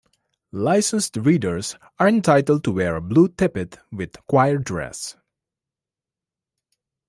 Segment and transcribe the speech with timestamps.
[0.51, 5.15] Licensed Readers are entitled to wear a blue tippet with choir dress.